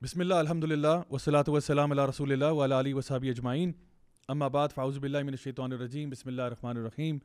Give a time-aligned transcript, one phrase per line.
[0.00, 3.74] Bismillah, alhamdulillah, wa salatu wa salam ala rasulillah wa ala alihi wa sahbihi ajma'in.
[4.28, 7.20] Amma ba'd, fa'auzu billahi min ash-shaytan ar-rajim, bismillah ar-Rahman ar-Rahim.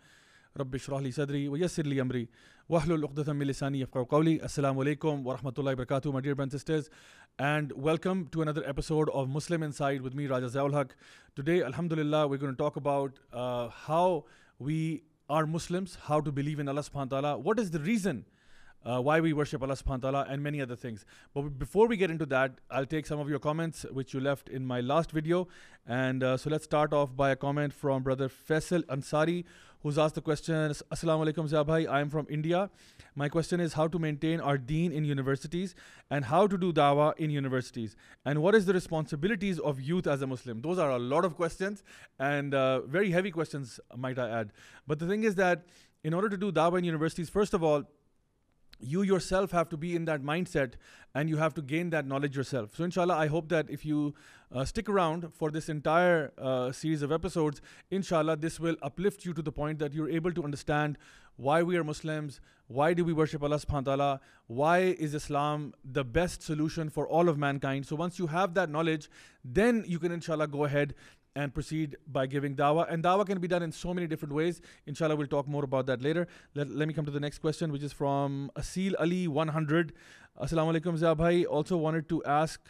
[0.58, 2.28] Rabbi shrah li sadri wa yassir li amri.
[2.68, 4.42] Wa ahlul uqdatan min lisani yafqaw qawli.
[4.42, 6.90] Assalamu alaikum wa rahmatullahi wa barakatuh, my dear brothers and sisters.
[7.38, 10.96] And welcome to another episode of Muslim Inside with me, Raja Zia ul Haq.
[11.36, 14.26] Today, alhamdulillah, we're going to talk about uh, how
[14.58, 17.38] we are Muslims, how to believe in Allah subhanahu wa ta'ala.
[17.38, 18.26] What is the reason?
[18.84, 21.06] Why we worship Allah subhanahu wa ta'ala, and many other things.
[21.34, 24.50] But before we get into that, I'll take some of your comments which you left
[24.50, 25.48] in my last video.
[25.88, 29.46] And uh, so let's start off by a comment from brother Faisal Ansari,
[29.82, 32.70] who's asked the question Assalamu alaikum Zia bhai, I am from India.
[33.16, 35.76] My question is how to maintain our deen in universities
[36.10, 37.96] and how to do dawah in universities.
[38.26, 40.62] And what is the responsibilities of youth as a Muslim?
[40.62, 41.84] Those are a lot of questions
[42.18, 44.52] and uh, very heavy questions, might I add.
[44.88, 45.66] But the thing is that
[46.04, 47.84] in order to do dawah in universities, first of all,
[48.80, 50.74] you yourself have to be in that mindset
[51.16, 52.76] and you have to gain that knowledge yourself.
[52.76, 54.16] So, inshallah, I hope that if you
[54.54, 59.34] uh, stick around for this entire uh, series of episodes, inshallah, this will uplift you
[59.34, 60.98] to the point that you're able to understand
[61.36, 65.74] why we are Muslims, why do we worship Allah subhanahu wa ta'ala, why is Islam
[65.84, 67.86] the best solution for all of mankind.
[67.86, 69.10] So, once you have that knowledge,
[69.44, 70.96] then you can, inshallah, go ahead
[71.36, 72.92] and proceed by giving dawah.
[72.92, 74.62] And dawah can be done in so many different ways.
[74.86, 76.28] Inshallah, we'll talk more about that later.
[76.54, 79.94] Let, let me come to the next question, which is from Asil Ali 100.
[80.42, 81.46] Assalamu alaikum, Zia bhai.
[81.46, 82.62] Also wanted to ask.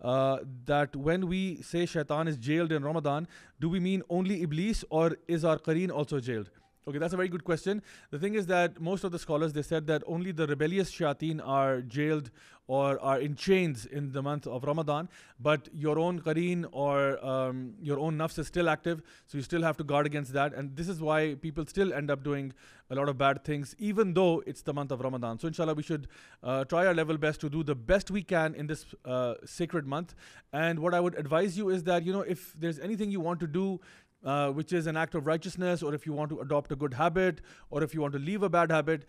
[0.00, 3.26] Uh, that when we say shaitan is jailed in Ramadan,
[3.58, 6.50] do we mean only Iblis or is our Qareen also jailed?
[6.88, 7.82] Okay, that's a very good question.
[8.10, 11.38] The thing is that most of the scholars they said that only the rebellious shayateen
[11.46, 12.30] are jailed
[12.66, 17.74] or are in chains in the month of Ramadan, but your own qareen or um,
[17.80, 20.54] your own nafs is still active, so you still have to guard against that.
[20.54, 22.54] And this is why people still end up doing
[22.90, 25.38] a lot of bad things, even though it's the month of Ramadan.
[25.38, 26.08] So, inshallah, we should
[26.42, 29.86] uh, try our level best to do the best we can in this uh, sacred
[29.86, 30.14] month.
[30.54, 33.40] And what I would advise you is that, you know, if there's anything you want
[33.40, 33.80] to do
[34.24, 36.94] uh, which is an act of righteousness, or if you want to adopt a good
[36.94, 39.04] habit, or if you want to leave a bad habit,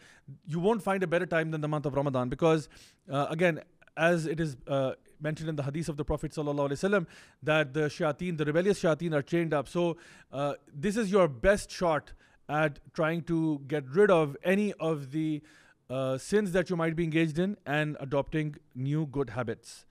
[0.46, 2.30] you won't find a better time than the month of Ramadan.
[2.30, 2.70] Because,
[3.12, 3.62] uh, again,
[3.98, 7.06] as it is uh, mentioned in the hadith of the Prophet ﷺ,
[7.44, 9.68] that the shayateen, the rebellious shayateen, are chained up.
[9.68, 9.98] So,
[10.32, 12.14] uh, this is your best shot
[12.48, 15.42] at trying to get rid of any of the
[15.90, 19.86] uh, sins that you might be engaged in and adopting new good habits.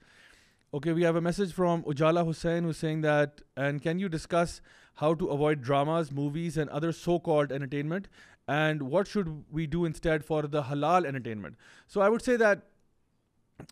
[0.73, 4.61] Okay, we have a message from Ujala Hussain who's saying that, and can you discuss
[4.99, 8.07] how to avoid dramas, movies, and other so called entertainment?
[8.47, 11.55] And what should we do instead for the halal entertainment?
[11.87, 12.63] So I would say that,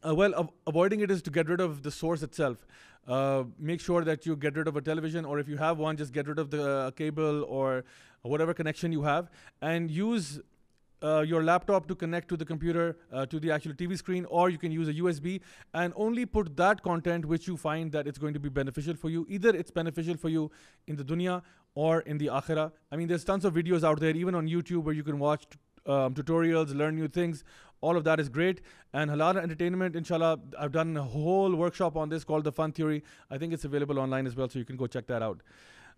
[0.08, 2.66] uh, well, av- avoiding it is to get rid of the source itself.
[3.08, 5.98] Uh, make sure that you get rid of a television, or if you have one,
[5.98, 7.84] just get rid of the uh, cable or
[8.22, 9.30] whatever connection you have,
[9.62, 10.40] and use
[11.04, 14.50] uh, your laptop to connect to the computer uh, to the actual TV screen, or
[14.50, 15.42] you can use a USB
[15.74, 19.10] and only put that content which you find that it's going to be beneficial for
[19.10, 19.26] you.
[19.30, 20.52] Either it's beneficial for you
[20.88, 21.42] in the dunya
[21.76, 22.72] or in the akhirah.
[22.92, 25.46] I mean, there's tons of videos out there, even on YouTube, where you can watch
[25.86, 27.44] um, tutorials, learn new things.
[27.82, 28.62] All of that is great.
[28.94, 33.04] And halal entertainment, inshallah, I've done a whole workshop on this called the Fun Theory.
[33.30, 35.42] I think it's available online as well, so you can go check that out.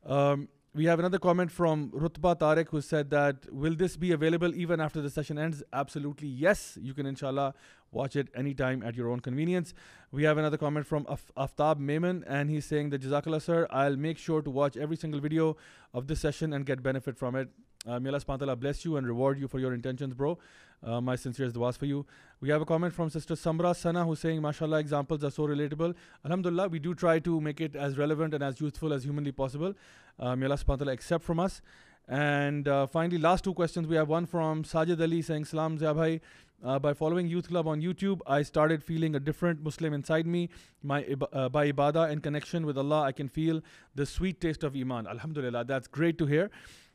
[0.06, 4.54] Um, we have another comment from Rutba Tarek who said that will this be available
[4.54, 5.64] even after the session ends?
[5.74, 6.78] Absolutely yes.
[6.80, 7.56] You can inshallah
[7.92, 9.74] watch it anytime at your own convenience.
[10.12, 13.96] We have another comment from Af- Aftab Maiman and he's saying that Jazakallah sir, I'll
[13.96, 15.58] make sure to watch every single video
[15.94, 17.50] of this session and get benefit from it.
[17.88, 20.38] Uh, may Allah bless you and reward you for your intentions, bro.
[20.84, 22.06] Uh, my sincerest duas for you.
[22.42, 25.94] We have a comment from Sister Samra Sana who's saying, MashaAllah, examples are so relatable.
[26.24, 29.74] Alhamdulillah, we do try to make it as relevant and as useful as humanly possible.
[30.18, 31.62] Uh, may Allah subhanahu accept from us.
[32.08, 33.88] And uh, finally, last two questions.
[33.88, 36.22] We have one from Sajid Ali saying, Salam Zia bhai.
[36.64, 40.50] Uh, by following Youth Club on YouTube, I started feeling a different Muslim inside me.
[40.84, 43.62] My uh, by ibadah and connection with Allah, I can feel
[43.96, 45.08] the sweet taste of iman.
[45.08, 46.50] Alhamdulillah, that's great to hear.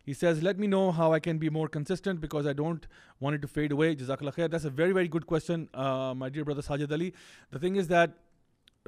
[0.05, 2.87] He says, Let me know how I can be more consistent because I don't
[3.21, 3.97] want it to fade away.
[3.97, 4.51] Jazakallah khair.
[4.51, 7.15] That's a very, very good question, uh, my dear brother Sajid Ali.
[7.51, 8.13] The thing is that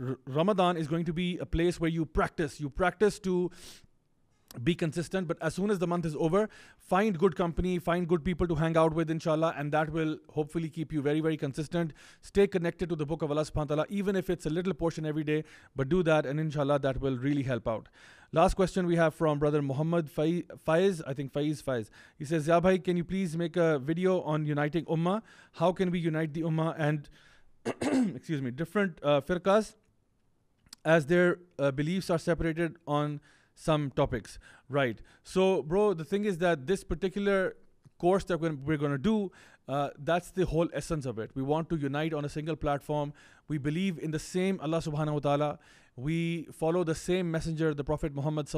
[0.01, 2.61] R- Ramadan is going to be a place where you practice.
[2.61, 3.51] You practice to
[4.63, 6.49] be consistent but as soon as the month is over
[6.79, 10.69] find good company find good people to hang out with inshallah and that will hopefully
[10.69, 11.93] keep you very very consistent.
[12.23, 14.75] Stay connected to the book of allah subhanahu wa ta'ala even if it's a little
[14.75, 15.45] portion every day
[15.75, 17.89] but do that and inshallah that will really help out.
[18.33, 21.91] Last question we have from brother muhammad faiz i think faiz faiz.
[22.19, 25.23] He says ya bhai can you please make a video on uniting ummah?
[25.53, 27.09] How can we unite the ummah and
[28.17, 29.75] excuse me different uh, firqas
[30.85, 33.21] as their uh, beliefs are separated on
[33.57, 34.39] some topics.
[34.69, 35.01] Right.
[35.25, 37.57] So, bro, the thing is that this particular
[37.99, 39.33] course that we're, going to do
[39.69, 41.31] uh, that's the whole essence of it.
[41.35, 43.13] We want to unite on a single platform.
[43.49, 45.59] We believe in the same Allah subhanahu wa ta'ala
[45.97, 48.49] we follow the same messenger, the Prophet Muhammad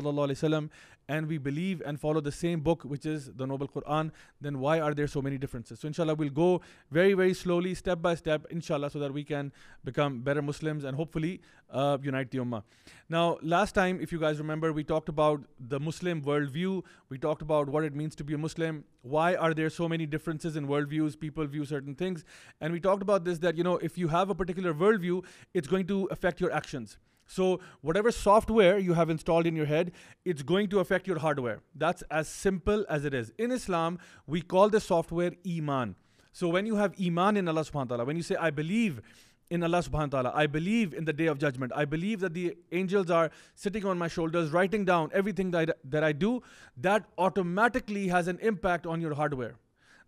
[1.09, 4.81] and we believe and follow the same book, which is the Noble Quran, then why
[4.81, 5.79] are there so many differences?
[5.81, 9.53] So inshallah, we'll go very, very slowly, step by step, inshallah, so that we can
[9.85, 11.41] become better Muslims and hopefully
[11.71, 12.63] uh, unite the Ummah.
[13.09, 16.83] Now, last time, if you guys remember, we talked about the Muslim worldview.
[17.09, 18.85] We talked about what it means to be a Muslim.
[19.03, 21.19] Why are there so many differences in worldviews?
[21.19, 22.25] People view certain things.
[22.61, 25.25] And we talked about this that, you know, if you have a particular worldview,
[25.55, 26.99] it's going to affect your actions.
[27.31, 29.93] So, whatever software you have installed in your head,
[30.25, 31.61] it's going to affect your hardware.
[31.75, 33.33] That's as simple as it is.
[33.39, 35.95] In Islam, we call the software Iman.
[36.33, 39.03] So, when you have Iman in Allah subhanahu wa ta'ala, when you say, I believe
[39.51, 42.33] in Allah subhanahu wa ta'ala, I believe in the day of judgment, I believe that
[42.33, 46.43] the angels are sitting on my shoulders, writing down everything that I, that I do,
[46.79, 49.57] that automatically has an impact on your hardware.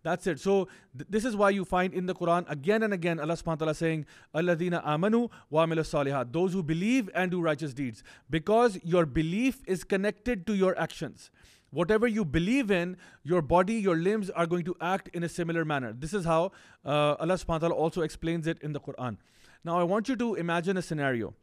[0.03, 0.39] That's it.
[0.39, 0.67] So
[0.97, 3.55] th- this is why you find in the Quran again and again Allah subhanahu wa
[3.55, 6.31] ta'ala saying, Alladina amanu wa salihat.
[6.31, 8.03] Those who believe and do righteous deeds.
[8.29, 11.29] Because your belief is connected to your actions.
[11.69, 15.63] Whatever you believe in, your body, your limbs are going to act in a similar
[15.63, 15.93] manner.
[15.93, 16.51] This is how
[16.85, 19.17] uh, Allah subhanahu wa ta'ala also explains it in the Quran.
[19.63, 21.33] Now I want you to imagine a scenario.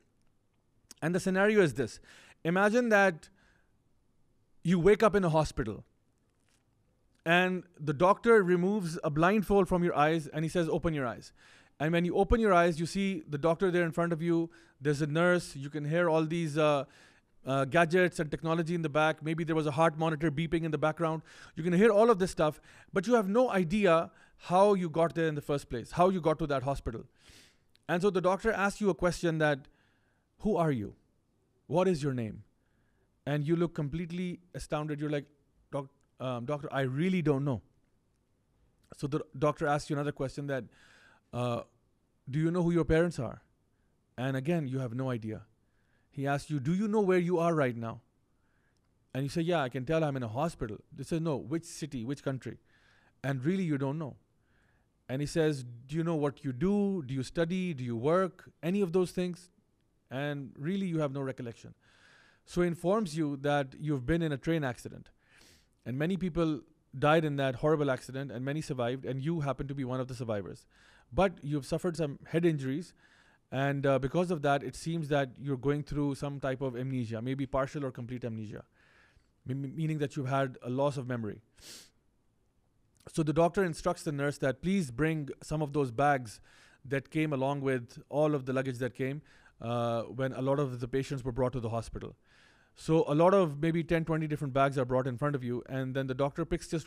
[1.01, 2.01] And the scenario is this.
[2.45, 3.29] Imagine that
[4.63, 5.85] you wake up in a hospital
[7.29, 11.35] and the doctor removes a blindfold from your eyes and he says, Open your eyes.
[11.79, 14.49] And when you open your eyes, you see the doctor there in front of you.
[14.81, 15.55] There's a nurse.
[15.55, 16.85] You can hear all these uh,
[17.47, 19.23] uh, gadgets and technology in the back.
[19.23, 21.21] Maybe there was a heart monitor beeping in the background.
[21.55, 22.63] You can hear all of this stuff,
[22.95, 26.23] but you have no idea how you got there in the first place, how you
[26.23, 27.05] got to that hospital.
[27.91, 29.69] And so the doctor asks you a question that,
[30.39, 30.95] Who are you?
[31.67, 32.45] What is your name?
[33.27, 34.99] And you look completely astounded.
[34.99, 35.27] You're like,
[36.21, 37.63] um, doctor, I really don't know.
[38.97, 40.65] So the doctor asks you another question that,
[41.33, 41.63] uh,
[42.29, 43.43] do you know who your parents are?
[44.17, 45.43] And again, you have no idea.
[46.11, 48.01] He asks you, do you know where you are right now?
[49.15, 50.79] And you say, yeah, I can tell I'm in a hospital.
[50.95, 52.59] They say, no, which city, which country?
[53.23, 54.17] And really, you don't know.
[55.09, 57.03] And he says, do you know what you do?
[57.07, 57.73] Do you study?
[57.73, 58.51] Do you work?
[58.63, 59.51] Any of those things?
[60.11, 61.75] And really, you have no recollection.
[62.45, 65.11] So he informs you that you've been in a train accident
[65.85, 66.61] and many people
[66.99, 70.09] died in that horrible accident, and many survived, and you happen to be one of
[70.09, 70.67] the survivors.
[71.13, 72.93] But you've suffered some head injuries,
[73.51, 77.23] and uh, because of that, it seems that you're going through some type of amnesia,
[77.23, 78.65] maybe partial or complete amnesia,
[79.49, 81.41] M- meaning that you've had a loss of memory.
[83.11, 86.41] So the doctor instructs the nurse that please bring some of those bags
[86.85, 89.23] that came along with all of the luggage that came
[89.63, 92.17] uh, when a lot of the patients were brought to the hospital.
[92.81, 95.65] So a lot of maybe 10, 20 different bags are brought in front of you,
[95.69, 96.87] and then the doctor picks just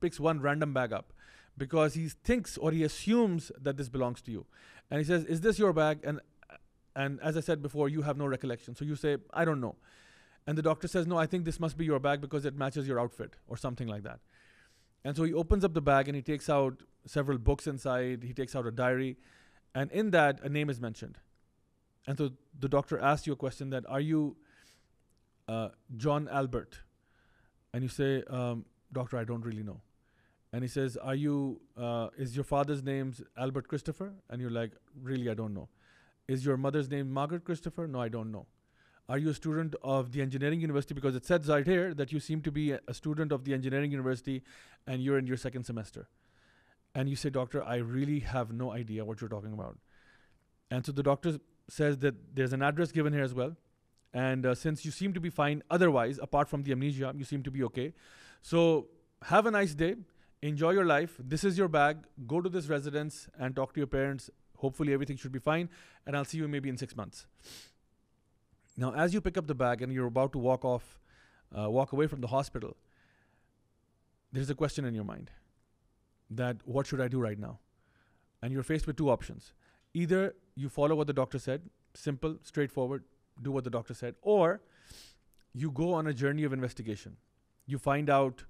[0.00, 1.12] picks one random bag up
[1.58, 4.46] because he thinks or he assumes that this belongs to you.
[4.88, 5.98] And he says, Is this your bag?
[6.04, 6.20] And
[6.94, 8.76] and as I said before, you have no recollection.
[8.76, 9.74] So you say, I don't know.
[10.46, 12.86] And the doctor says, No, I think this must be your bag because it matches
[12.86, 14.20] your outfit or something like that.
[15.04, 18.22] And so he opens up the bag and he takes out several books inside.
[18.22, 19.16] He takes out a diary.
[19.74, 21.18] And in that, a name is mentioned.
[22.06, 24.36] And so the doctor asks you a question that, Are you
[25.48, 26.80] uh, John Albert,
[27.72, 29.80] and you say, um, Doctor, I don't really know.
[30.52, 34.12] And he says, Are you, uh, is your father's name Albert Christopher?
[34.28, 34.72] And you're like,
[35.02, 35.68] Really, I don't know.
[36.28, 37.86] Is your mother's name Margaret Christopher?
[37.86, 38.46] No, I don't know.
[39.08, 40.94] Are you a student of the engineering university?
[40.94, 43.90] Because it says right here that you seem to be a student of the engineering
[43.90, 44.42] university
[44.86, 46.08] and you're in your second semester.
[46.94, 49.78] And you say, Doctor, I really have no idea what you're talking about.
[50.70, 53.56] And so the doctor says that there's an address given here as well.
[54.14, 57.42] And uh, since you seem to be fine otherwise, apart from the amnesia, you seem
[57.42, 57.94] to be okay.
[58.42, 58.88] So
[59.22, 59.96] have a nice day.
[60.42, 61.14] Enjoy your life.
[61.18, 61.98] This is your bag.
[62.26, 64.28] Go to this residence and talk to your parents.
[64.56, 65.68] Hopefully, everything should be fine.
[66.06, 67.26] And I'll see you maybe in six months.
[68.76, 71.00] Now, as you pick up the bag and you're about to walk off,
[71.56, 72.76] uh, walk away from the hospital,
[74.32, 75.30] there's a question in your mind
[76.30, 77.60] that what should I do right now?
[78.42, 79.52] And you're faced with two options.
[79.94, 81.62] Either you follow what the doctor said,
[81.94, 83.04] simple, straightforward,
[83.42, 84.60] do what the doctor said, or
[85.52, 87.16] you go on a journey of investigation.
[87.66, 88.44] You find out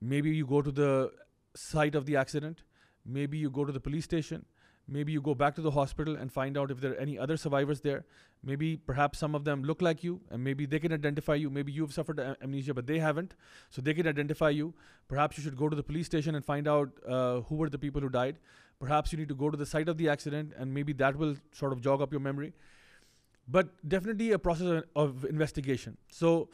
[0.00, 1.12] maybe you go to the
[1.54, 2.62] site of the accident,
[3.04, 4.44] maybe you go to the police station,
[4.86, 7.36] maybe you go back to the hospital and find out if there are any other
[7.36, 8.04] survivors there.
[8.42, 11.50] Maybe perhaps some of them look like you and maybe they can identify you.
[11.50, 13.34] Maybe you've suffered amnesia but they haven't,
[13.68, 14.74] so they can identify you.
[15.08, 17.78] Perhaps you should go to the police station and find out uh, who were the
[17.78, 18.38] people who died.
[18.80, 21.36] Perhaps you need to go to the site of the accident and maybe that will
[21.52, 22.52] sort of jog up your memory
[23.48, 25.96] but definitely a process of investigation.
[26.10, 26.50] So,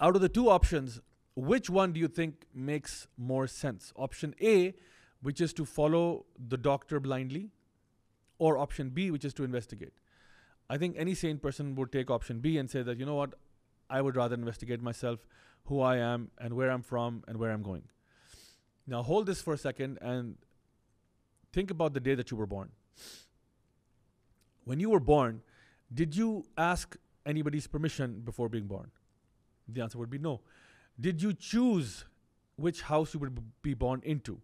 [0.00, 1.00] out of the two options,
[1.36, 3.92] which one do you think makes more sense?
[3.96, 4.74] Option A,
[5.22, 7.50] which is to follow the doctor blindly,
[8.38, 9.92] or option B, which is to investigate?
[10.68, 13.34] I think any sane person would take option B and say that, you know what,
[13.88, 15.20] I would rather investigate myself,
[15.64, 17.82] who I am, and where I'm from, and where I'm going.
[18.86, 20.36] Now, hold this for a second and
[21.52, 22.70] think about the day that you were born.
[24.64, 25.42] When you were born,
[25.92, 28.90] did you ask anybody's permission before being born?
[29.68, 30.40] The answer would be no.
[31.00, 32.04] Did you choose
[32.56, 34.40] which house you would be born into?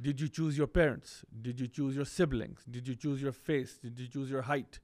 [0.00, 1.24] Did you choose your parents?
[1.42, 2.60] Did you choose your siblings?
[2.70, 3.78] Did you choose your face?
[3.82, 4.80] Did you choose your height?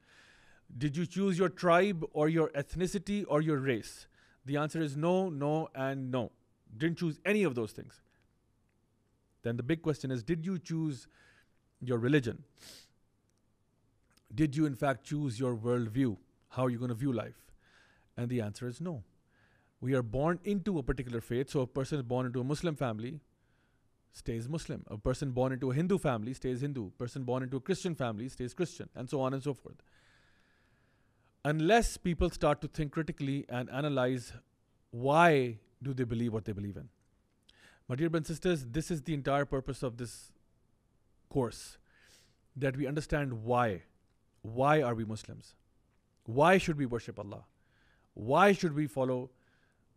[0.76, 4.07] Did you choose your tribe or your ethnicity or your race?
[4.45, 6.33] The answer is no, no, and no.
[6.76, 8.00] Didn't choose any of those things.
[9.42, 11.09] Then the big question is Did you choose
[11.80, 12.45] your religion?
[14.35, 16.16] Did you, in fact, choose your worldview?
[16.50, 17.40] How are you going to view life?
[18.16, 19.04] And the answer is no.
[19.80, 21.50] We are born into a particular faith.
[21.50, 23.20] So, a person is born into a Muslim family
[24.12, 24.85] stays Muslim.
[24.88, 26.88] A person born into a Hindu family stays Hindu.
[26.88, 29.76] A person born into a Christian family stays Christian, and so on and so forth.
[31.44, 34.32] Unless people start to think critically and analyze
[34.90, 36.88] why do they believe what they believe in.
[37.88, 40.32] My dear brothers and sisters, this is the entire purpose of this
[41.30, 41.78] course
[42.56, 43.82] that we understand why.
[44.42, 45.54] Why are we Muslims?
[46.25, 47.45] Why should we worship Allah?
[48.14, 49.30] Why should we follow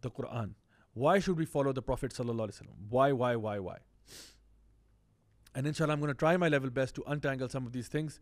[0.02, 0.54] the Quran?
[0.94, 2.18] Why should we follow the Prophet?
[2.90, 3.78] Why, why, why, why?
[5.54, 8.20] And inshallah, I'm going to try my level best to untangle some of these things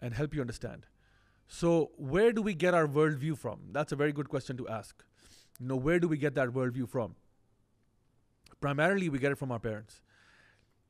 [0.00, 0.86] and help you understand.
[1.46, 3.60] So, where do we get our worldview from?
[3.72, 5.04] That's a very good question to ask.
[5.60, 7.14] You know, where do we get that worldview from?
[8.60, 10.00] Primarily, we get it from our parents.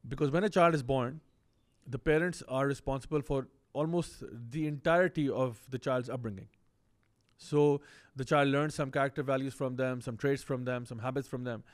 [0.06, 1.20] Because when a child is born,
[1.86, 6.48] the parents are responsible for almost the entirety of the child's upbringing.
[7.36, 7.80] So
[8.14, 11.44] the child learns some character values from them, some traits from them, some habits from
[11.44, 11.64] them.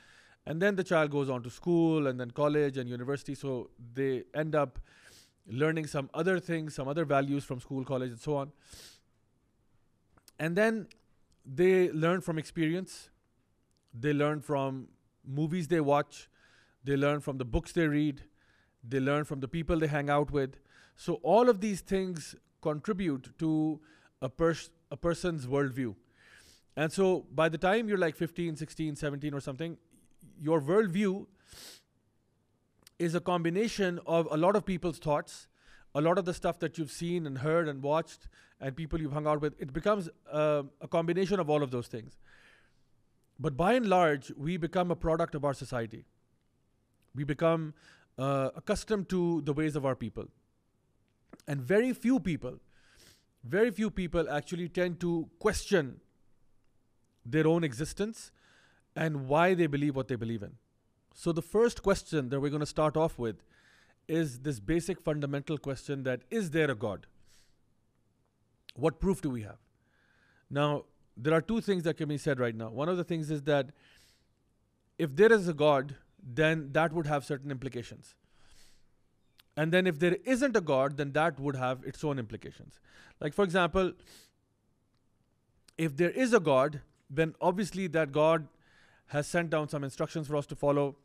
[0.45, 3.35] And then the child goes on to school and then college and university.
[3.35, 4.79] So they end up
[5.47, 8.51] learning some other things, some other values from school, college, and so on.
[10.39, 10.87] And then
[11.45, 13.09] they learn from experience,
[13.93, 14.87] they learn from
[15.25, 16.29] movies they watch,
[16.83, 18.23] they learn from the books they read,
[18.87, 20.55] they learn from the people they hang out with.
[20.99, 23.79] So all of these things contribute to
[24.21, 25.95] a, pers- a person's worldview.
[26.75, 29.77] And so by the time you're like 15, 16, 17 or something,
[30.37, 31.25] your worldview
[32.99, 35.47] is a combination of a lot of people's thoughts,
[35.95, 38.27] a lot of the stuff that you've seen and heard and watched,
[38.59, 39.55] and people you've hung out with.
[39.57, 42.17] It becomes uh, a combination of all of those things.
[43.39, 46.03] But by and large, we become a product of our society.
[47.15, 47.73] We become
[48.17, 50.25] uh, accustomed to the ways of our people.
[51.49, 52.59] And very few people,
[53.43, 55.99] very few people actually tend to question
[57.25, 58.31] their own existence
[58.95, 60.51] and why they believe what they believe in.
[61.15, 63.41] So, the first question that we're going to start off with
[64.07, 67.07] is this basic fundamental question that is there a God?
[68.75, 69.57] What proof do we have?
[70.51, 70.85] Now,
[71.17, 72.69] there are two things that can be said right now.
[72.69, 73.71] One of the things is that
[74.99, 78.13] if there is a God, then that would have certain implications.
[79.59, 82.79] And then if there isn't a God, then that would have its own implications.
[83.19, 83.91] Like, for example,
[85.77, 88.47] if there is a God, then obviously that God
[89.07, 90.95] has sent down some instructions for us to follow.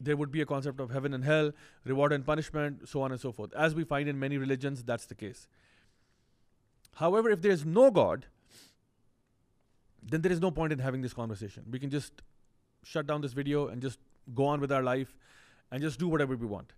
[0.00, 1.52] There would be a concept of heaven and hell,
[1.84, 3.52] reward and punishment, so on and so forth.
[3.52, 5.46] As we find in many religions, that's the case.
[6.94, 8.24] However, if there is no God,
[10.02, 11.64] then there is no point in having this conversation.
[11.70, 12.22] We can just
[12.82, 13.98] shut down this video and just
[14.34, 15.14] go on with our life
[15.70, 16.72] and just do whatever we want.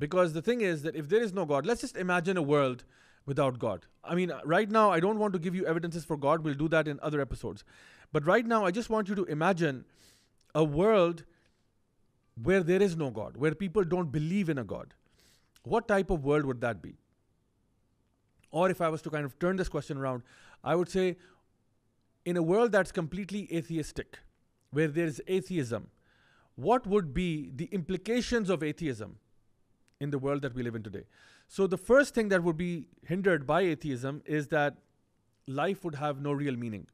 [0.00, 2.84] Because the thing is that if there is no God, let's just imagine a world
[3.26, 3.84] without God.
[4.02, 6.42] I mean, right now, I don't want to give you evidences for God.
[6.42, 7.64] We'll do that in other episodes.
[8.10, 9.84] But right now, I just want you to imagine
[10.54, 11.24] a world
[12.42, 14.94] where there is no God, where people don't believe in a God.
[15.64, 16.96] What type of world would that be?
[18.50, 20.22] Or if I was to kind of turn this question around,
[20.64, 21.18] I would say
[22.24, 24.18] in a world that's completely atheistic,
[24.70, 25.90] where there is atheism,
[26.56, 29.18] what would be the implications of atheism
[30.00, 31.04] in the world that we live in today?
[31.48, 34.76] So, the first thing that would be hindered by atheism is that
[35.46, 36.86] life would have no real meaning.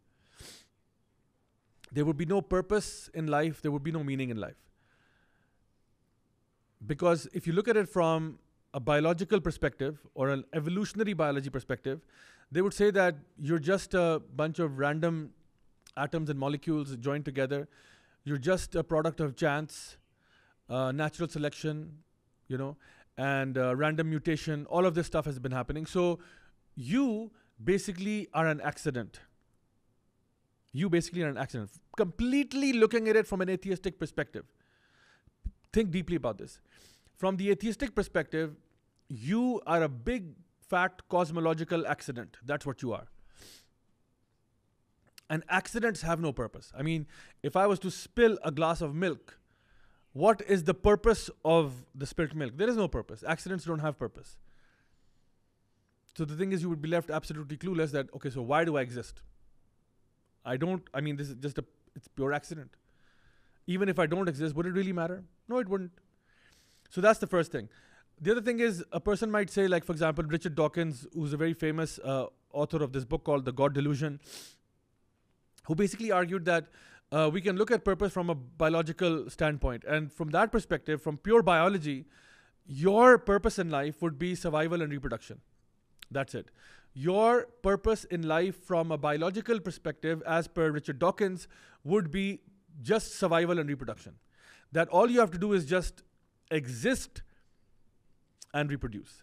[1.93, 4.57] There would be no purpose in life, there would be no meaning in life.
[6.87, 8.39] Because if you look at it from
[8.75, 12.01] a biological perspective or an evolutionary biology perspective,
[12.53, 15.31] they would say that you're just a bunch of random
[15.97, 17.69] atoms and molecules joined together.
[18.25, 19.97] You're just a product of chance,
[20.69, 21.99] uh, natural selection,
[22.49, 22.77] you know,
[23.17, 24.67] and uh, random mutation.
[24.67, 25.87] All of this stuff has been happening.
[25.87, 26.19] So
[26.75, 29.21] you basically are an accident.
[30.73, 31.71] You basically are an accident.
[31.97, 34.45] Completely looking at it from an atheistic perspective.
[35.73, 36.61] Think deeply about this.
[37.17, 38.57] From the atheistic perspective,
[39.09, 40.35] you are a big,
[40.69, 42.37] fat cosmological accident.
[42.45, 43.07] That's what you are.
[45.31, 46.73] And accidents have no purpose.
[46.77, 47.07] I mean,
[47.43, 49.39] if I was to spill a glass of milk,
[50.17, 52.53] what is the purpose of the spilt milk?
[52.57, 53.23] There is no purpose.
[53.29, 54.39] Accidents don't have purpose.
[56.17, 58.79] So the thing is, you would be left absolutely clueless that, okay, so why do
[58.79, 59.21] I exist?
[60.43, 62.71] I don't, I mean, this is just a, it's pure accident.
[63.67, 65.23] Even if I don't exist, would it really matter?
[65.49, 65.93] No, it wouldn't.
[66.89, 67.69] So that's the first thing.
[68.19, 71.37] The other thing is, a person might say, like, for example, Richard Dawkins, who's a
[71.37, 74.21] very famous uh, author of this book called The God Delusion,
[75.65, 76.69] who basically argued that
[77.13, 79.85] uh, we can look at purpose from a biological standpoint.
[79.85, 82.07] And from that perspective, from pure biology,
[82.67, 85.41] your purpose in life would be survival and reproduction.
[86.11, 86.51] That's it.
[86.95, 91.47] Your purpose in life from a biological perspective, as per Richard Dawkins,
[91.85, 92.41] would be
[92.83, 94.15] just survival and reproduction.
[94.73, 96.03] That all you have to do is just
[96.51, 97.23] exist
[98.53, 99.23] and reproduce.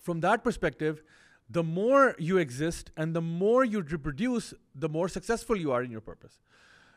[0.00, 1.02] From that perspective,
[1.48, 5.90] the more you exist and the more you reproduce, the more successful you are in
[5.90, 6.38] your purpose.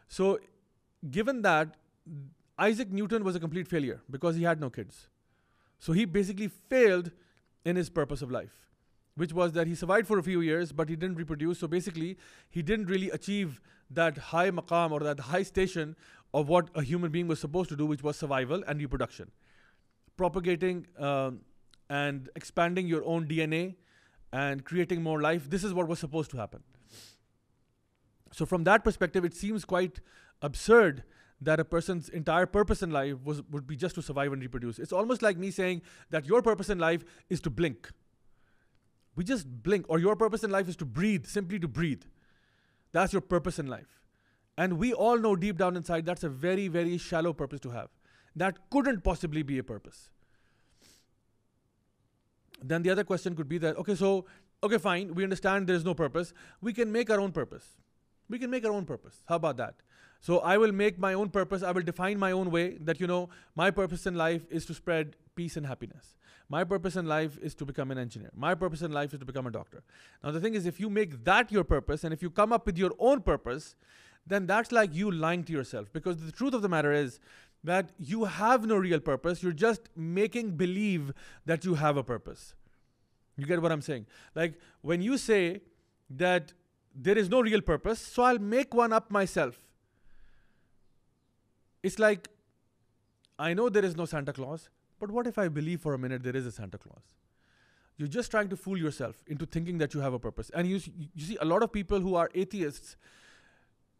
[0.08, 0.40] So,
[1.12, 1.76] given that,
[2.58, 5.10] Isaac Newton was a complete failure because he had no kids.
[5.80, 7.12] So, he basically failed
[7.66, 8.68] in his purpose of life,
[9.16, 11.60] which was that he survived for a few years, but he didn't reproduce.
[11.60, 12.18] So, basically,
[12.50, 13.62] he didn't really achieve
[13.92, 15.96] that high maqam or that high station
[16.34, 19.32] of what a human being was supposed to do, which was survival and reproduction.
[20.16, 21.42] Propagating um,
[21.90, 23.76] and expanding your own DNA
[24.32, 25.50] and creating more life.
[25.50, 26.64] This is what was supposed to happen.
[28.32, 30.00] So, from that perspective, it seems quite
[30.42, 31.04] absurd
[31.40, 34.80] that a person's entire purpose in life was, would be just to survive and reproduce.
[34.80, 37.92] It's almost like me saying that your purpose in life is to blink.
[39.16, 42.04] We just blink, or your purpose in life is to breathe, simply to breathe.
[42.92, 44.02] That's your purpose in life.
[44.58, 47.90] And we all know deep down inside that's a very, very shallow purpose to have.
[48.36, 50.10] That couldn't possibly be a purpose
[52.62, 54.26] then the other question could be that okay so
[54.64, 56.34] okay fine we understand there's no purpose.
[56.62, 57.66] We can make our own purpose.
[58.30, 59.24] We can make our own purpose.
[59.28, 59.76] How about that?
[60.20, 61.64] So i will make my own purpose.
[61.64, 64.74] I will define my own way that you know my purpose in life is to
[64.74, 66.16] spread peace and happiness.
[66.50, 68.32] My purpose in life is to become an engineer.
[68.34, 69.84] My purpose in life is to become a doctor.
[70.24, 72.66] Now the thing is if you make that your purpose and if you come up
[72.66, 73.76] with your own purpose
[74.28, 77.20] then that's like you lying to yourself because the truth of the matter is
[77.68, 79.44] that you have no real purpose.
[79.44, 81.12] You're just making believe
[81.46, 82.56] that you have a purpose.
[83.36, 84.06] You get what I'm saying?
[84.36, 85.62] Like when you say
[86.10, 86.54] that
[86.96, 89.60] there is no real purpose, so I'll make one up myself.
[91.84, 92.30] It's like,
[93.38, 96.24] I know there is no Santa Claus, but what if I believe for a minute
[96.24, 97.04] there is a Santa Claus?
[97.98, 100.50] You're just trying to fool yourself into thinking that you have a purpose.
[100.54, 100.80] And you,
[101.14, 102.96] you see, a lot of people who are atheists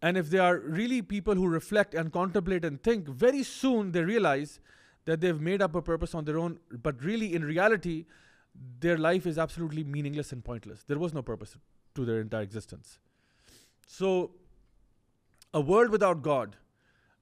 [0.02, 4.04] and if they are really people who reflect and contemplate and think, very soon they
[4.04, 4.60] realize
[5.06, 8.06] that they've made up a purpose on their own, but really in reality,
[8.80, 10.84] their life is absolutely meaningless and pointless.
[10.84, 11.58] There was no purpose
[11.96, 13.00] to their entire existence.
[13.88, 14.32] So,
[15.54, 16.58] a world without God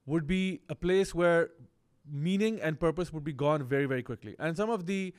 [0.04, 1.50] would be a place where
[2.10, 4.36] meaning and purpose would be gone very, very quickly.
[4.38, 5.14] And some of the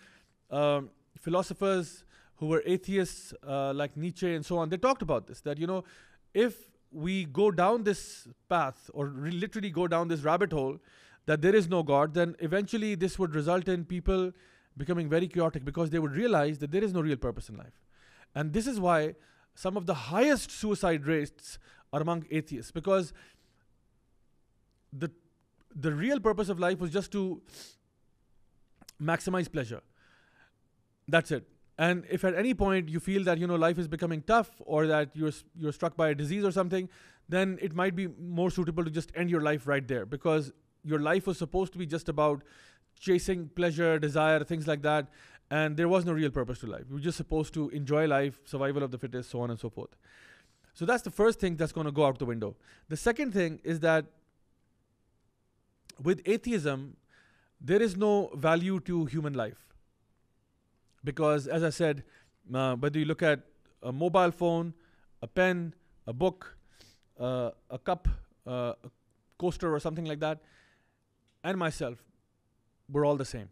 [0.52, 0.90] um,
[1.20, 5.58] philosophers who were atheists, uh, like Nietzsche and so on, they talked about this that,
[5.58, 5.84] you know,
[6.34, 10.78] if we go down this path or literally go down this rabbit hole
[11.26, 14.32] that there is no God, then eventually this would result in people
[14.78, 17.84] becoming very chaotic because they would realize that there is no real purpose in life.
[18.34, 19.16] And this is why
[19.56, 21.58] some of the highest suicide rates
[21.92, 23.14] are among atheists because
[24.94, 25.12] the
[25.76, 27.42] the real purpose of life was just to
[29.02, 29.82] maximize pleasure.
[31.08, 31.48] That's it.
[31.78, 34.88] And if at any point you feel that you know life is becoming tough or
[34.88, 36.90] that you're you're struck by a disease or something,
[37.30, 40.52] then it might be more suitable to just end your life right there because
[40.84, 42.44] your life was supposed to be just about
[43.00, 45.08] chasing pleasure, desire, things like that,
[45.52, 46.86] and there was no real purpose to life.
[46.90, 49.70] We were just supposed to enjoy life, survival of the fittest, so on and so
[49.70, 49.96] forth.
[50.74, 52.56] So that's the first thing that's going to go out the window.
[52.90, 54.06] The second thing is that
[56.02, 56.98] with atheism,
[57.60, 59.67] there is no value to human life
[61.04, 62.04] because as I said,
[62.54, 63.42] uh, whether you look at
[63.84, 64.74] a mobile phone,
[65.22, 65.74] a pen,
[66.06, 66.58] a book,
[67.20, 68.08] uh, a cup,
[68.46, 68.90] uh, a
[69.38, 70.40] coaster, or something like that,
[71.44, 72.04] and myself,
[72.90, 73.50] we're all the same.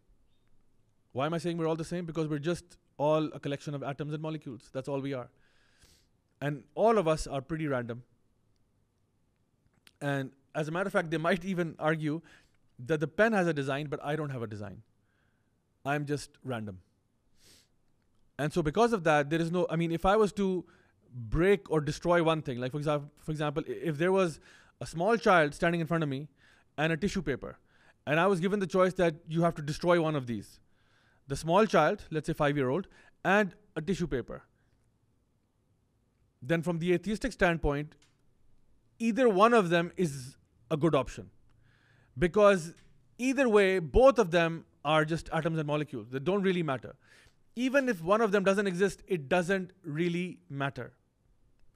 [1.12, 2.06] Why am I saying we're all the same?
[2.06, 4.70] Because we're just all a collection of atoms and molecules.
[4.74, 5.30] That's all we are.
[6.42, 8.04] And all of us are pretty random.
[10.02, 12.22] And as a matter of fact, they might even argue
[12.80, 14.82] that the pen has a design, but I don't have a design.
[15.86, 16.80] I'm just random.
[18.38, 20.66] And so, because of that, there is no, I mean, if I was to
[21.16, 22.60] break or destroy one thing.
[22.60, 24.40] Like for example, for example, if there was
[24.82, 26.28] a small child standing in front of me
[26.78, 27.58] and a tissue paper,
[28.06, 30.60] and I was given the choice that you have to destroy one of these,
[31.28, 32.88] the small child, let's say five year old,
[33.24, 34.44] and a tissue paper.
[36.42, 37.96] Then from the atheistic standpoint,
[39.00, 40.36] either one of them is
[40.70, 41.32] a good option
[42.20, 42.76] because
[43.18, 46.10] either way, both of them are just atoms and molecules.
[46.12, 46.96] They don't really matter.
[47.56, 50.92] Even if one of them doesn't exist, it doesn't really matter.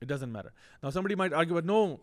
[0.02, 0.52] It doesn't matter.
[0.84, 2.02] Now, somebody might argue, but no,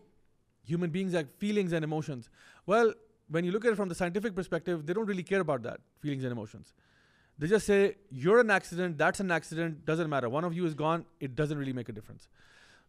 [0.65, 2.29] human beings have feelings and emotions.
[2.65, 2.93] Well,
[3.29, 5.79] when you look at it from the scientific perspective, they don't really care about that,
[5.99, 6.73] feelings and emotions.
[7.39, 10.27] They just say, you're an accident, that's an accident, doesn't matter.
[10.27, 12.29] One of you is gone, it doesn't really make a difference.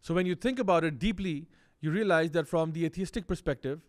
[0.01, 1.47] So when you think about it deeply,
[1.81, 3.81] you realize that from the atheistic perspective,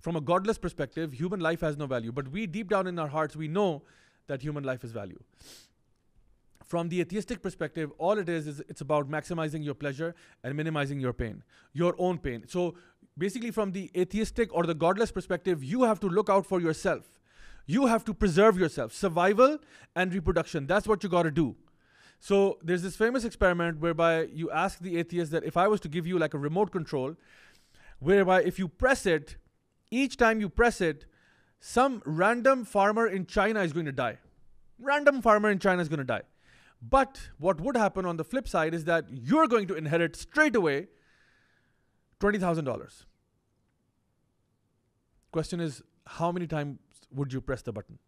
[0.00, 2.10] from a godless perspective, human life has no value.
[2.10, 3.82] But we, deep down in our hearts, we know
[4.26, 5.22] that human life is value.
[6.70, 11.00] From the atheistic perspective, all it is is it's about maximizing your pleasure and minimizing
[11.00, 12.44] your pain, your own pain.
[12.46, 12.76] So
[13.18, 17.18] basically, from the atheistic or the godless perspective, you have to look out for yourself.
[17.66, 18.92] You have to preserve yourself.
[18.92, 19.58] Survival
[19.96, 20.68] and reproduction.
[20.68, 21.56] That's what you got to do.
[22.20, 25.88] So there's this famous experiment whereby you ask the atheist that if I was to
[25.88, 27.16] give you like a remote control,
[27.98, 29.38] whereby if you press it,
[29.90, 31.04] each time you press it,
[31.58, 34.18] some random farmer in China is going to die.
[34.78, 36.22] Random farmer in China is going to die.
[36.82, 40.56] But what would happen on the flip side is that you're going to inherit straight
[40.56, 40.88] away
[42.20, 43.04] $20,000.
[45.32, 46.78] Question is, how many times
[47.12, 47.98] would you press the button?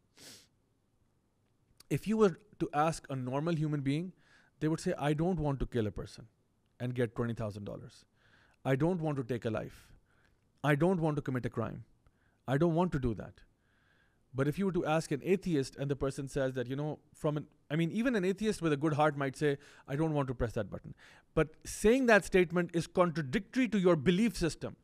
[1.90, 4.12] If you were to ask a normal human being,
[4.60, 6.26] they would say, I don't want to kill a person
[6.80, 8.04] and get $20,000.
[8.64, 9.92] I don't want to take a life.
[10.64, 11.84] I don't want to commit a crime.
[12.48, 13.34] I don't want to do that.
[14.34, 16.98] But if you were to ask an atheist and the person says that, you know,
[17.12, 20.14] from an, I mean, even an atheist with a good heart might say, I don't
[20.14, 20.94] want to press that button.
[21.34, 24.76] But saying that statement is contradictory to your belief system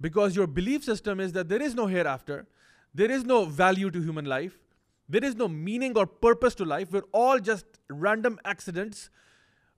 [0.00, 2.46] because your belief system is that there is no hereafter,
[2.94, 4.58] there is no value to human life,
[5.08, 6.92] there is no meaning or purpose to life.
[6.92, 9.10] We're all just random accidents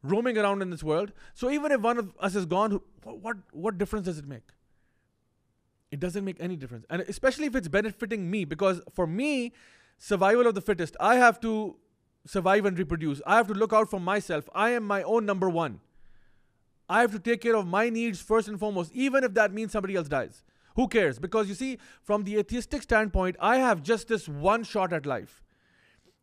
[0.03, 1.13] roaming around in this world.
[1.35, 4.43] So even if one of us is gone, what, what difference does it make?
[5.91, 6.85] It doesn't make any difference.
[6.91, 9.53] And especially if it's benefiting me, because for me,
[9.99, 11.77] survival of the fittest, I have to
[12.27, 13.23] survive and reproduce.
[13.27, 14.49] I have to look out for myself.
[14.55, 15.81] I am my own number one.
[16.89, 19.73] I have to take care of my needs first and foremost, even if that means
[19.73, 20.43] somebody else dies.
[20.77, 21.19] Who cares?
[21.19, 25.43] Because you see, from the atheistic standpoint, I have just this one shot at life.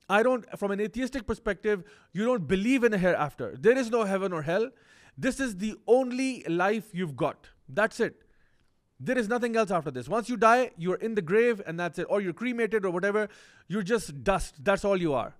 [0.09, 3.55] I don't, from an atheistic perspective, you don't believe in a hereafter.
[3.59, 4.69] There is no heaven or hell.
[5.17, 7.47] This is the only life you've got.
[7.67, 8.21] That's it.
[9.05, 10.07] There is nothing else after this.
[10.07, 12.07] Once you die, you're in the grave and that's it.
[12.09, 13.27] Or you're cremated or whatever.
[13.67, 14.63] You're just dust.
[14.63, 15.35] That's all you are.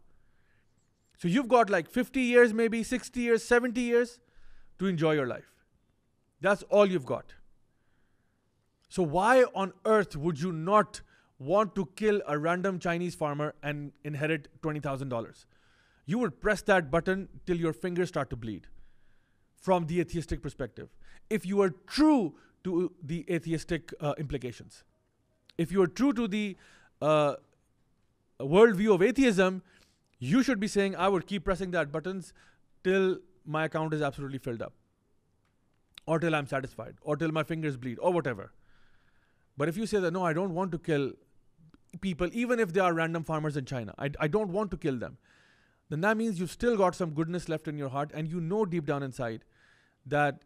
[1.17, 4.19] So you've got like 50 years, maybe 60 years, 70 years
[4.79, 5.53] to enjoy your life.
[6.41, 7.35] That's all you've got.
[8.89, 10.99] So why on earth would you not
[11.39, 15.45] want to kill a random Chinese farmer and inherit $20,000?
[16.05, 18.67] You would press that button till your fingers start to bleed
[19.55, 20.89] from the atheistic perspective.
[21.29, 24.83] If you are true to the atheistic uh, implications.
[25.57, 26.57] If you are true to the
[27.01, 27.35] uh,
[28.39, 29.61] worldview of atheism,
[30.19, 32.33] you should be saying, I would keep pressing that buttons
[32.83, 34.73] till my account is absolutely filled up,
[36.05, 38.51] or till I'm satisfied, or till my fingers bleed, or whatever.
[39.57, 41.11] But if you say that, no, I don't want to kill
[42.01, 44.97] people, even if they are random farmers in China, I, I don't want to kill
[44.97, 45.17] them,
[45.89, 48.65] then that means you've still got some goodness left in your heart, and you know
[48.65, 49.43] deep down inside
[50.05, 50.43] that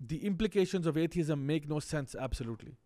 [0.00, 2.76] the implications of atheism make no sense absolutely.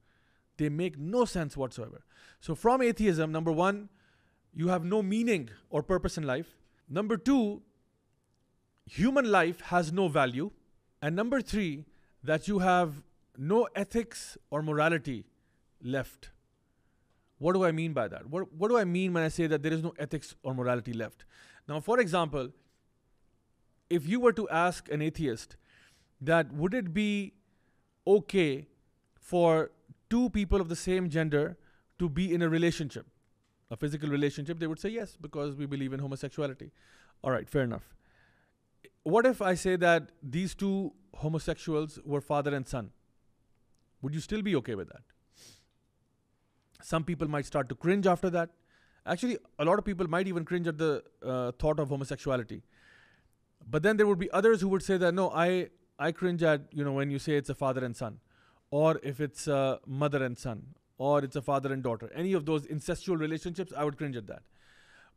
[0.57, 2.05] They make no sense whatsoever.
[2.41, 3.89] So, from atheism, number one,
[4.55, 6.57] you have no meaning or purpose in life.
[6.89, 7.63] Number two,
[8.87, 10.51] human life has no value.
[11.01, 11.85] And number three,
[12.23, 13.03] that you have
[13.37, 15.25] no ethics or morality
[15.83, 16.31] left.
[17.39, 18.29] What do I mean by that?
[18.29, 20.93] What, what do I mean when I say that there is no ethics or morality
[20.93, 21.25] left?
[21.67, 22.51] Now, for example,
[23.91, 25.57] if you were to ask an atheist,
[26.23, 27.35] that would it be
[28.07, 28.67] okay
[29.21, 29.71] for
[30.09, 31.57] two people of the same gender
[31.99, 33.07] to be in a relationship,
[33.71, 34.59] a physical relationship?
[34.59, 36.71] They would say yes, because we believe in homosexuality.
[37.23, 37.95] All right, fair enough.
[39.05, 42.91] What if I say that these two homosexuals were father and son?
[44.01, 45.03] Would you still be okay with that?
[46.83, 48.51] Some people might start to cringe after that.
[49.07, 52.63] Actually, a lot of people might even cringe at the uh, thought of homosexuality.
[53.69, 56.63] But then there would be others who would say that no, I I cringe at
[56.73, 58.19] you know when you say it's a father and son,
[58.71, 62.11] or if it's a mother and son, or it's a father and daughter.
[62.15, 64.43] Any of those incestual relationships, I would cringe at that.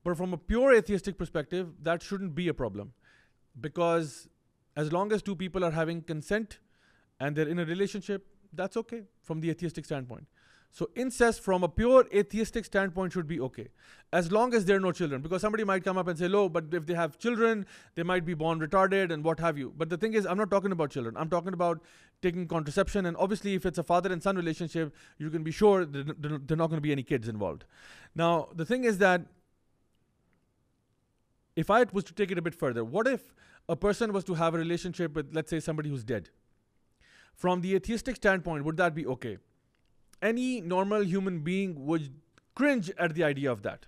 [0.03, 2.93] But from a pure atheistic perspective, that shouldn't be a problem,
[3.59, 4.27] because
[4.75, 6.59] as long as two people are having consent
[7.19, 10.27] and they're in a relationship, that's okay from the atheistic standpoint.
[10.71, 13.69] So incest from a pure atheistic standpoint should be okay.
[14.12, 15.21] As long as there are no children.
[15.21, 18.25] Because somebody might come up and say, no, but if they have children, they might
[18.25, 19.73] be born retarded and what have you.
[19.78, 21.15] But the thing is, I'm not talking about children.
[21.17, 21.82] I'm talking about
[22.21, 23.06] taking contraception.
[23.06, 26.47] And obviously, if it's a father and son relationship, you can be sure are not
[26.47, 27.63] going to be any kids involved.
[28.13, 29.21] Now, the thing is that
[31.56, 33.34] if I was to take it a bit further, what if
[33.69, 36.30] a person was to have a relationship with, let's say, somebody who's dead?
[37.34, 39.38] From the atheistic standpoint, would that be okay?
[40.21, 42.13] Any normal human being would
[42.56, 43.86] cringe at the idea of that.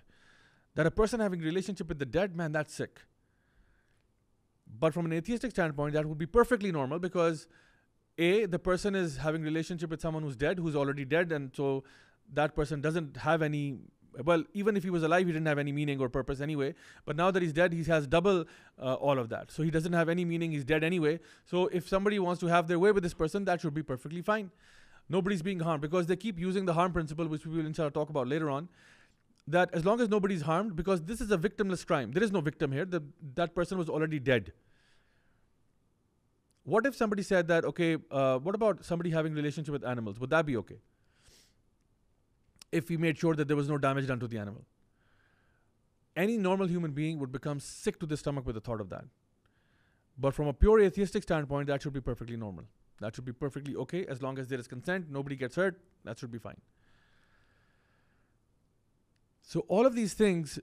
[0.74, 3.00] That a person having relationship with the dead man, that's sick.
[4.78, 7.48] But from an atheistic standpoint, that would be perfectly normal because
[8.18, 11.84] A, the person is having relationship with someone who's dead, who's already dead, and so
[12.32, 13.78] that person doesn't have any
[14.24, 16.74] well, even if he was alive, he didn't have any meaning or purpose anyway.
[17.04, 18.46] But now that he's dead, he has double
[18.80, 19.52] uh, all of that.
[19.52, 21.20] So he doesn't have any meaning, he's dead anyway.
[21.44, 24.22] So if somebody wants to have their way with this person, that should be perfectly
[24.22, 24.50] fine
[25.08, 28.10] nobody's being harmed because they keep using the harm principle, which we will inshallah talk
[28.10, 28.68] about later on.
[29.46, 32.40] That as long as nobody's harmed, because this is a victimless crime, there is no
[32.40, 32.84] victim here.
[32.84, 33.02] The,
[33.34, 34.52] that person was already dead.
[36.64, 40.20] What if somebody said that, okay, uh, what about somebody having relationship with animals?
[40.20, 40.76] Would that be okay?
[42.70, 44.66] If we made sure that there was no damage done to the animal.
[46.14, 49.04] Any normal human being would become sick to the stomach with the thought of that.
[50.18, 52.64] But from a pure atheistic standpoint, that should be perfectly normal.
[53.00, 56.18] That should be perfectly okay as long as there is consent, nobody gets hurt, that
[56.18, 56.60] should be fine.
[59.42, 60.58] So, all of these things,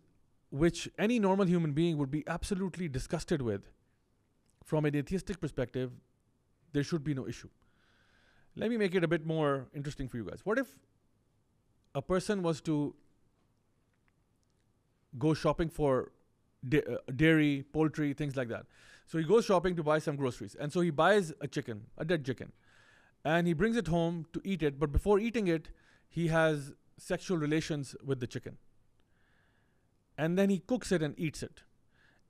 [0.52, 3.69] which any normal human being would be absolutely disgusted with,
[4.63, 5.91] from an atheistic perspective,
[6.74, 7.50] there should be no issue.
[8.56, 10.41] Let me make it a bit more interesting for you guys.
[10.43, 10.67] What if
[11.93, 12.95] a person was to
[15.17, 16.12] go shopping for
[16.67, 18.65] da- uh, dairy, poultry, things like that?
[19.05, 20.55] So he goes shopping to buy some groceries.
[20.55, 22.51] And so he buys a chicken, a dead chicken.
[23.23, 24.79] And he brings it home to eat it.
[24.79, 25.69] But before eating it,
[26.09, 28.57] he has sexual relations with the chicken.
[30.17, 31.61] And then he cooks it and eats it.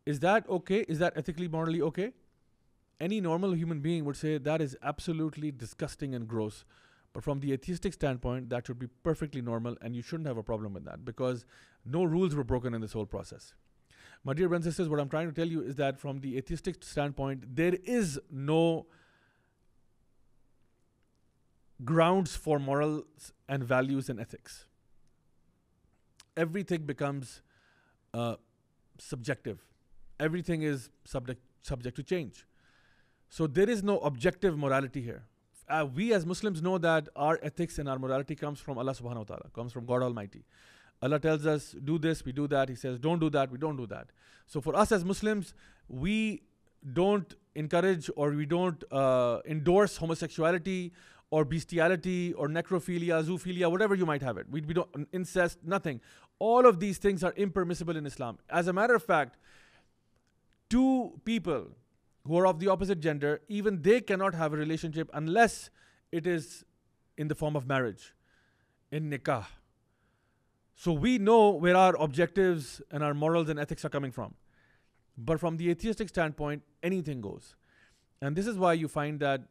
[0.05, 0.85] Is that okay?
[0.87, 2.13] Is that ethically, morally okay?
[2.99, 6.63] Any normal human being would say that is absolutely disgusting and gross.
[7.13, 10.43] But from the atheistic standpoint, that should be perfectly normal, and you shouldn't have a
[10.43, 11.45] problem with that because
[11.85, 13.53] no rules were broken in this whole process.
[14.25, 16.35] My dear brothers and sisters, what I'm trying to tell you is that from the
[16.35, 18.87] atheistic standpoint, there is no
[21.83, 24.65] grounds for morals and values and ethics.
[26.35, 27.43] Everything becomes
[28.15, 28.37] uh,
[28.97, 29.59] subjective.
[30.19, 32.45] Everything is subject subject to change.
[33.29, 35.23] So there is no objective morality here.
[35.67, 39.17] Uh, we as Muslims know that our ethics and our morality comes from Allah subhanahu
[39.17, 40.45] wa ta'ala, comes from God Almighty.
[41.01, 42.69] Allah tells us, do this, we do that.
[42.69, 44.07] He says, don't do that, we don't do that.
[44.47, 45.53] So for us as Muslims,
[45.87, 46.43] we
[46.93, 50.91] don't encourage or we don't uh, endorse homosexuality
[51.31, 54.47] or bestiality or necrophilia, zoophilia, whatever you might have it.
[54.49, 56.01] We, we don't incest, nothing.
[56.39, 58.37] All of these things are impermissible in Islam.
[58.49, 59.37] As a matter of fact,
[60.69, 61.67] two people
[62.25, 65.69] who are of the opposite gender, even they cannot have a relationship unless
[66.11, 66.63] it is
[67.17, 68.13] in the form of marriage,
[68.91, 69.45] in nikah.
[70.75, 74.35] So we know where our objectives and our morals and ethics are coming from.
[75.17, 77.55] But from the atheistic standpoint, anything goes.
[78.21, 79.43] And this is why you find that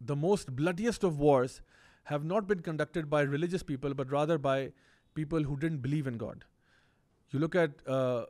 [0.00, 1.60] the most bloodiest of wars
[2.04, 4.72] have not been conducted by religious people, but rather by
[5.14, 6.44] people who didn't believe in God.
[7.30, 8.26] You look at uh,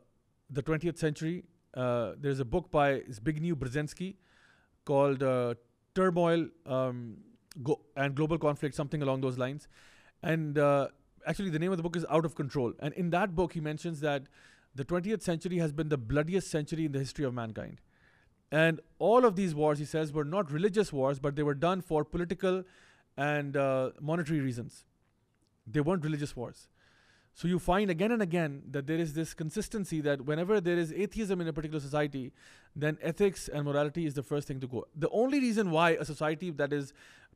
[0.49, 1.43] the 20th century,
[1.75, 4.15] uh, there's a book by Zbigniew Brzezinski
[4.85, 5.53] called uh,
[5.93, 7.17] Turmoil um,
[7.61, 9.67] Go- and Global Conflict, something along those lines.
[10.23, 10.87] And uh,
[11.25, 12.73] actually the name of the book is Out of Control.
[12.79, 14.23] And in that book, he mentions that
[14.75, 17.81] the 20th century has been the bloodiest century in the history of mankind.
[18.51, 21.81] And all of these wars, he says, were not religious wars, but they were done
[21.81, 22.63] for political
[23.17, 24.85] and uh, monetary reasons.
[25.67, 26.67] They weren't religious wars.
[27.33, 30.91] So you find again and again that there is this consistency that whenever there is
[30.91, 32.33] atheism in a particular society,
[32.75, 34.87] then ethics and morality is the first thing to go.
[34.95, 36.91] The only reason why a society that is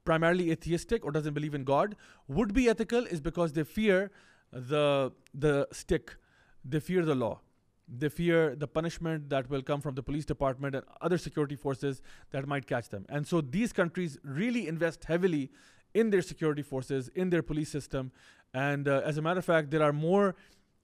[0.06, 1.96] primarily atheistic or doesn't believe in God
[2.28, 4.12] would be ethical is because they fear
[4.52, 6.16] the the stick,
[6.63, 7.42] they fear the law,
[7.88, 12.02] they fear the punishment that will come from the police department and other security forces
[12.32, 13.06] that might catch them.
[13.10, 15.52] And so these countries really invest heavily
[15.94, 18.12] in their security forces, in their police system,
[18.54, 20.36] and uh, as a matter of fact, there are more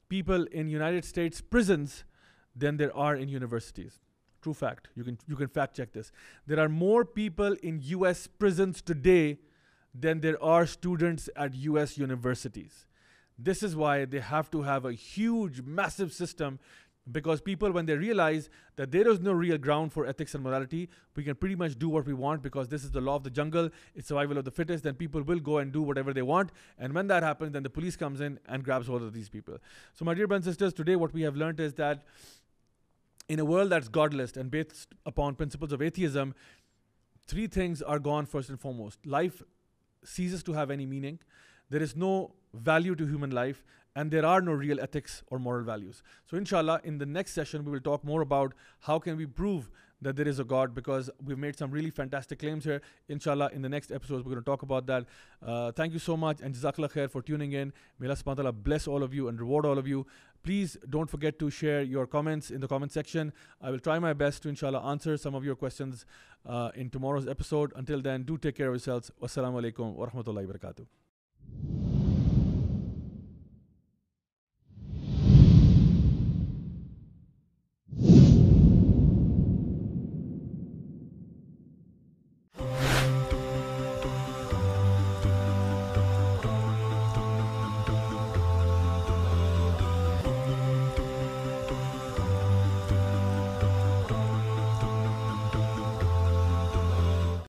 [0.07, 2.03] people in United States prisons
[2.55, 3.99] than there are in universities.
[4.41, 4.87] True fact.
[4.95, 6.11] You can you can fact check this.
[6.47, 9.39] There are more people in US prisons today
[9.93, 12.85] than there are students at US universities.
[13.37, 16.59] This is why they have to have a huge massive system
[17.11, 20.89] because people when they realize that there is no real ground for ethics and morality
[21.15, 23.29] we can pretty much do what we want because this is the law of the
[23.29, 26.51] jungle it's survival of the fittest then people will go and do whatever they want
[26.77, 29.57] and when that happens then the police comes in and grabs hold of these people
[29.93, 32.03] so my dear brothers and sisters today what we have learned is that
[33.29, 36.33] in a world that's godless and based upon principles of atheism
[37.27, 39.41] three things are gone first and foremost life
[40.03, 41.19] ceases to have any meaning
[41.69, 43.63] there is no value to human life
[43.95, 46.03] and there are no real ethics or moral values.
[46.29, 49.69] So inshallah, in the next session, we will talk more about how can we prove
[50.01, 52.81] that there is a God because we've made some really fantastic claims here.
[53.07, 55.05] Inshallah, in the next episodes, we're going to talk about that.
[55.45, 57.73] Uh, thank you so much and Jazakallah khair for tuning in.
[57.99, 60.05] May Allah subhanahu wa ta'ala bless all of you and reward all of you.
[60.41, 63.33] Please don't forget to share your comments in the comment section.
[63.61, 66.05] I will try my best to inshallah answer some of your questions
[66.45, 67.73] uh, in tomorrow's episode.
[67.75, 69.11] Until then, do take care of yourselves.
[69.21, 71.98] Wassalamu alaikum wa rahmatullahi wa barakatuh.